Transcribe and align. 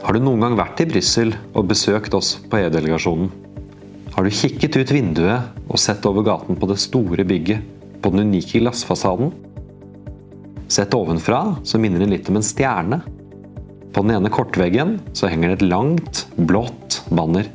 Har 0.00 0.16
du 0.16 0.22
noen 0.24 0.40
gang 0.40 0.54
vært 0.56 0.80
i 0.80 0.86
Brussel 0.88 1.34
og 1.52 1.66
besøkt 1.68 2.14
oss 2.16 2.32
på 2.48 2.56
EU-delegasjonen? 2.56 3.28
Har 4.14 4.24
du 4.24 4.32
kikket 4.32 4.78
ut 4.80 4.92
vinduet 4.96 5.58
og 5.68 5.78
sett 5.78 6.06
over 6.08 6.24
gaten 6.24 6.56
på 6.56 6.68
det 6.70 6.78
store 6.80 7.26
bygget, 7.28 7.60
på 8.00 8.12
den 8.14 8.30
unike 8.30 8.62
glassfasaden? 8.62 9.28
Sett 10.72 10.96
ovenfra 10.96 11.42
så 11.68 11.80
minner 11.82 12.00
den 12.00 12.14
litt 12.14 12.30
om 12.32 12.38
en 12.40 12.46
stjerne. 12.46 13.02
På 13.92 14.00
den 14.00 14.14
ene 14.16 14.32
kortveggen 14.32 14.96
så 15.12 15.28
henger 15.28 15.52
det 15.52 15.58
et 15.60 15.68
langt, 15.68 16.22
blått 16.48 17.02
banner. 17.12 17.50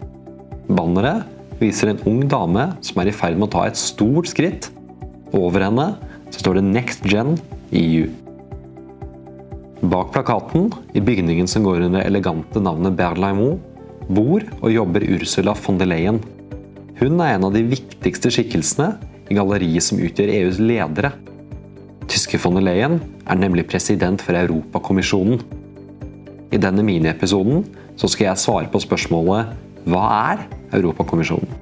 Banneret 0.70 1.26
viser 1.58 1.96
en 1.96 2.04
ung 2.06 2.28
dame 2.30 2.68
som 2.86 3.02
er 3.02 3.10
i 3.10 3.16
ferd 3.16 3.40
med 3.40 3.50
å 3.50 3.54
ta 3.56 3.66
et 3.66 3.80
stort 3.80 4.30
skritt. 4.30 4.70
Over 5.34 5.66
henne 5.66 5.96
så 6.30 6.44
står 6.44 6.60
det 6.60 6.70
Next 6.70 7.10
Gen 7.10 7.40
EU. 7.74 8.06
Bak 9.86 10.14
plakaten, 10.14 10.72
i 10.94 11.02
bygningen 11.02 11.48
som 11.48 11.64
går 11.64 11.84
under 11.86 12.02
elegante 12.02 12.62
navnet 12.64 12.96
Berlaimont, 12.98 13.62
bor 14.08 14.42
og 14.62 14.72
jobber 14.72 15.04
Ursula 15.14 15.54
von 15.60 15.78
der 15.78 15.90
Leyen. 15.92 16.18
Hun 16.98 17.20
er 17.22 17.36
en 17.36 17.46
av 17.46 17.54
de 17.54 17.62
viktigste 17.70 18.32
skikkelsene 18.34 18.96
i 19.30 19.38
galleriet 19.38 19.86
som 19.86 20.02
utgjør 20.02 20.32
EUs 20.40 20.58
ledere. 20.64 21.12
Tyske 22.10 22.40
von 22.42 22.58
der 22.58 22.66
Leyen 22.66 22.98
er 23.28 23.38
nemlig 23.38 23.68
president 23.70 24.24
for 24.26 24.38
Europakommisjonen. 24.40 25.44
I 26.50 26.62
denne 26.62 26.86
miniepisoden 26.86 27.66
så 28.00 28.10
skal 28.10 28.32
jeg 28.32 28.42
svare 28.42 28.72
på 28.72 28.82
spørsmålet 28.82 29.54
Hva 29.86 30.06
er 30.34 30.46
Europakommisjonen? 30.80 31.62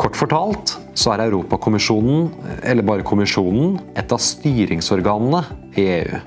Kort 0.00 0.18
fortalt 0.18 0.74
så 0.98 1.12
er 1.14 1.28
Europakommisjonen, 1.28 2.32
eller 2.66 2.86
bare 2.86 3.06
kommisjonen, 3.06 3.78
et 3.94 4.10
av 4.10 4.22
styringsorganene 4.22 5.44
i 5.78 5.86
EU. 6.00 6.20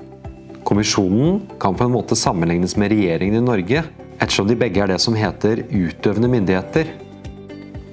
Kommisjonen 0.68 1.40
kan 1.60 1.74
på 1.74 1.86
en 1.86 1.94
måte 1.94 2.16
sammenlignes 2.16 2.76
med 2.76 2.92
regjeringen 2.92 3.40
i 3.40 3.44
Norge, 3.44 3.84
ettersom 4.18 4.48
de 4.48 4.56
begge 4.58 4.82
er 4.82 4.92
det 4.92 4.98
som 5.00 5.16
heter 5.16 5.62
utøvende 5.70 6.28
myndigheter. 6.32 6.90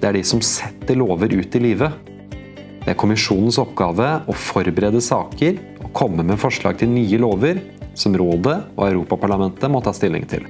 Det 0.02 0.10
er 0.10 0.18
de 0.18 0.24
som 0.28 0.42
setter 0.44 0.98
lover 1.00 1.32
ut 1.32 1.56
i 1.56 1.62
livet. 1.64 1.96
Det 2.84 2.92
er 2.92 3.00
kommisjonens 3.00 3.58
oppgave 3.62 4.10
å 4.28 4.36
forberede 4.38 5.02
saker 5.02 5.62
og 5.86 5.94
komme 5.96 6.26
med 6.28 6.42
forslag 6.42 6.82
til 6.82 6.92
nye 6.92 7.22
lover 7.22 7.62
som 7.96 8.14
Rådet 8.18 8.58
og 8.76 8.84
Europaparlamentet 8.90 9.72
må 9.72 9.82
ta 9.82 9.96
stilling 9.96 10.28
til. 10.30 10.44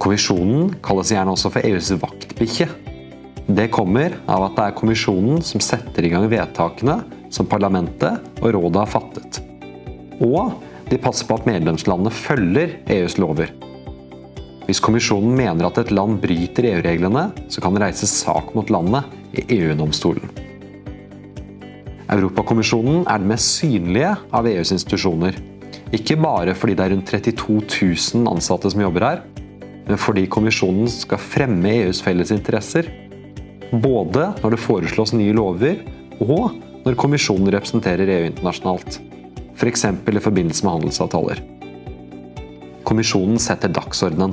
Kommisjonen 0.00 0.72
kalles 0.80 1.12
gjerne 1.12 1.36
også 1.36 1.52
for 1.52 1.68
EUs 1.68 1.92
vaktbikkje. 2.00 2.70
Det 3.50 3.68
kommer 3.74 4.16
av 4.30 4.46
at 4.48 4.56
det 4.56 4.66
er 4.70 4.78
kommisjonen 4.78 5.44
som 5.44 5.60
setter 5.60 6.06
i 6.06 6.12
gang 6.14 6.24
vedtakene 6.30 7.02
som 7.30 7.48
parlamentet 7.50 8.40
og 8.40 8.54
rådet 8.56 8.84
har 8.84 8.92
fattet. 8.96 9.42
Og 10.20 10.60
de 10.90 10.98
passer 11.00 11.26
på 11.28 11.38
at 11.38 11.48
medlemslandene 11.48 12.12
følger 12.12 12.76
EUs 12.90 13.16
lover. 13.22 13.52
Hvis 14.66 14.82
kommisjonen 14.84 15.32
mener 15.34 15.66
at 15.66 15.80
et 15.80 15.92
land 15.94 16.20
bryter 16.22 16.68
EU-reglene, 16.74 17.30
så 17.50 17.62
kan 17.62 17.74
det 17.74 17.82
reises 17.82 18.12
sak 18.20 18.52
mot 18.54 18.70
landet 18.70 19.08
i 19.34 19.46
EU-domstolen. 19.56 20.28
Europakommisjonen 22.10 23.04
er 23.06 23.22
den 23.22 23.30
mest 23.30 23.56
synlige 23.60 24.12
av 24.34 24.46
EUs 24.50 24.72
institusjoner. 24.74 25.36
Ikke 25.94 26.18
bare 26.20 26.54
fordi 26.58 26.76
det 26.78 26.86
er 26.86 26.94
rundt 26.94 27.10
32 27.10 27.60
000 28.20 28.30
ansatte 28.30 28.70
som 28.70 28.82
jobber 28.82 29.06
her, 29.06 29.22
men 29.86 29.98
fordi 29.98 30.26
kommisjonen 30.30 30.90
skal 30.90 31.22
fremme 31.22 31.70
EUs 31.80 32.02
felles 32.04 32.30
interesser 32.34 32.90
både 33.70 34.32
når 34.42 34.54
det 34.54 34.62
foreslås 34.62 35.14
nye 35.14 35.34
lover, 35.34 35.78
og 36.22 36.58
når 36.84 36.98
kommisjonen 36.98 37.50
representerer 37.54 38.10
EU 38.10 38.28
internasjonalt. 38.30 38.98
F.eks. 39.60 39.84
For 39.84 40.16
i 40.16 40.22
forbindelse 40.24 40.64
med 40.64 40.78
handelsavtaler. 40.78 41.42
Kommisjonen 42.88 43.38
setter 43.38 43.68
dagsordenen. 43.68 44.32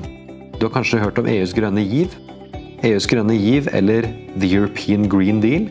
Du 0.57 0.65
har 0.65 0.73
kanskje 0.73 1.01
hørt 1.01 1.19
om 1.19 1.27
EUs 1.29 1.51
grønne 1.53 1.83
giv? 1.83 2.15
EUs 2.87 3.05
grønne 3.09 3.35
giv, 3.35 3.67
eller 3.75 4.07
The 4.39 4.47
European 4.47 5.05
Green 5.11 5.41
Deal, 5.43 5.67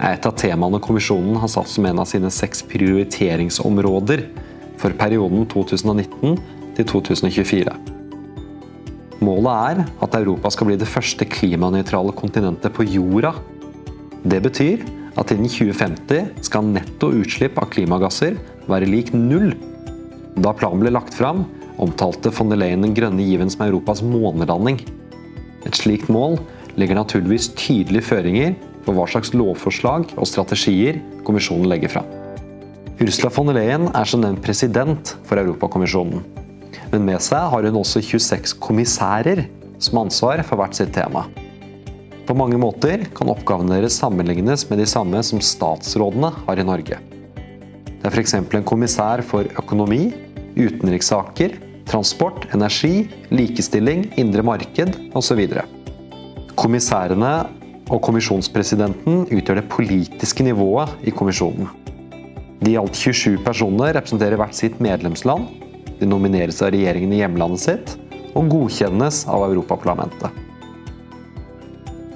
er 0.00 0.14
et 0.14 0.26
av 0.28 0.36
temaene 0.38 0.80
kommisjonen 0.80 1.36
har 1.42 1.50
satt 1.52 1.68
som 1.68 1.84
en 1.88 2.00
av 2.00 2.08
sine 2.08 2.30
seks 2.32 2.62
prioriteringsområder 2.70 4.22
for 4.80 4.94
perioden 4.96 5.44
2019 5.50 6.38
til 6.78 6.86
2024. 6.88 7.74
Målet 9.20 9.50
er 9.52 9.82
at 10.06 10.16
Europa 10.16 10.52
skal 10.54 10.70
bli 10.70 10.78
det 10.80 10.88
første 10.88 11.26
klimanøytrale 11.28 12.14
kontinentet 12.16 12.72
på 12.72 12.86
jorda. 12.88 13.34
Det 14.24 14.40
betyr 14.46 14.86
at 15.20 15.34
innen 15.34 15.50
2050 15.50 16.46
skal 16.46 16.72
netto 16.72 17.10
utslipp 17.20 17.58
av 17.60 17.68
klimagasser 17.74 18.38
være 18.72 18.88
lik 18.90 19.12
null. 19.16 19.52
Da 20.40 20.54
planen 20.56 20.82
ble 20.82 20.92
lagt 20.94 21.16
fram, 21.16 21.44
omtalte 21.80 22.32
von 22.34 22.52
der 22.52 22.60
Leyen 22.60 22.84
den 22.84 22.96
grønne 22.96 23.24
given 23.26 23.50
som 23.52 23.66
Europas 23.66 24.02
månelanding. 24.04 24.80
Et 25.66 25.76
slikt 25.76 26.10
mål 26.12 26.38
legger 26.80 26.98
naturligvis 26.98 27.50
tydelige 27.58 28.06
føringer 28.06 28.54
for 28.86 28.96
hva 28.96 29.06
slags 29.10 29.34
lovforslag 29.36 30.08
og 30.16 30.28
strategier 30.28 31.00
kommisjonen 31.26 31.68
legger 31.70 31.92
fram. 31.98 32.08
Ursula 33.00 33.30
von 33.32 33.48
der 33.48 33.56
Leyen 33.56 33.88
er 33.96 34.08
som 34.08 34.20
nevnt 34.24 34.42
president 34.44 35.14
for 35.28 35.40
Europakommisjonen. 35.40 36.24
Men 36.90 37.06
med 37.06 37.22
seg 37.24 37.46
har 37.52 37.66
hun 37.66 37.78
også 37.80 38.02
26 38.04 38.58
kommissærer 38.60 39.46
som 39.80 39.96
har 39.96 40.08
ansvar 40.08 40.42
for 40.44 40.60
hvert 40.60 40.76
sitt 40.76 40.92
tema. 40.94 41.24
På 42.28 42.36
mange 42.36 42.58
måter 42.60 43.06
kan 43.16 43.30
oppgavene 43.32 43.78
deres 43.80 43.96
sammenlignes 43.98 44.66
med 44.70 44.82
de 44.82 44.86
samme 44.86 45.22
som 45.26 45.40
statsrådene 45.42 46.30
har 46.44 46.60
i 46.60 46.66
Norge. 46.66 47.00
Det 48.00 48.08
er 48.08 48.14
f.eks. 48.16 48.34
en 48.40 48.64
kommissær 48.64 49.20
for 49.28 49.44
økonomi, 49.60 50.06
utenrikssaker, 50.56 51.58
transport, 51.90 52.46
energi, 52.54 53.10
likestilling, 53.28 54.06
indre 54.20 54.44
marked 54.46 54.96
osv. 55.18 55.42
Kommissærene 56.56 57.32
og 57.90 58.00
kommisjonspresidenten 58.06 59.26
utgjør 59.28 59.60
det 59.60 59.68
politiske 59.68 60.46
nivået 60.46 60.94
i 61.04 61.12
kommisjonen. 61.12 61.68
De 62.60 62.72
i 62.72 62.78
alt 62.80 62.96
27 62.96 63.40
personene 63.44 63.90
representerer 63.96 64.40
hvert 64.40 64.56
sitt 64.56 64.80
medlemsland 64.80 65.48
de 66.00 66.08
nomineres 66.08 66.60
av 66.64 66.72
regjeringen 66.72 67.12
i 67.12 67.20
hjemlandet 67.20 67.64
sitt 67.64 67.96
og 68.32 68.48
godkjennes 68.52 69.26
av 69.28 69.44
Europaparlamentet. 69.48 70.30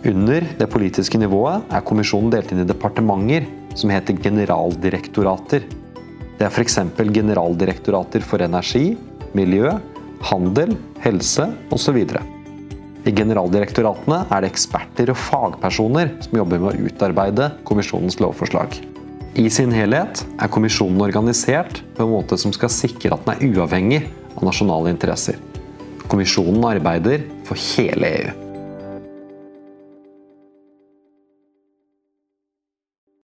Under 0.05 0.45
det 0.59 0.69
politiske 0.73 1.21
nivået 1.21 1.65
er 1.73 1.85
kommisjonen 1.85 2.33
delt 2.33 2.53
inn 2.53 2.63
i 2.65 2.69
departementer 2.69 3.49
som 3.75 3.91
heter 3.93 4.19
generaldirektorater. 4.23 5.67
Det 6.39 6.47
er 6.47 6.51
f.eks. 6.51 6.79
generaldirektorater 6.99 8.25
for 8.27 8.43
energi, 8.43 8.95
miljø, 9.35 9.71
handel, 10.31 10.75
helse 11.05 11.51
osv. 11.75 12.01
I 13.05 13.13
generaldirektoratene 13.13 14.23
er 14.33 14.45
det 14.45 14.51
eksperter 14.55 15.13
og 15.13 15.21
fagpersoner 15.21 16.15
som 16.25 16.39
jobber 16.41 16.63
med 16.63 16.73
å 16.73 16.89
utarbeide 16.89 17.51
kommisjonens 17.69 18.17
lovforslag. 18.23 18.79
I 19.35 19.49
sin 19.51 19.75
helhet 19.75 20.23
er 20.39 20.53
kommisjonen 20.53 21.03
organisert 21.03 21.83
på 21.97 22.07
en 22.07 22.15
måte 22.15 22.39
som 22.41 22.55
skal 22.55 22.71
sikre 22.73 23.17
at 23.17 23.27
den 23.27 23.35
er 23.35 23.59
uavhengig 23.59 24.05
av 24.37 24.47
nasjonale 24.47 24.95
interesser. 24.95 25.37
Kommisjonen 26.07 26.65
arbeider 26.69 27.27
for 27.49 27.59
hele 27.75 28.15
EU. 28.15 28.44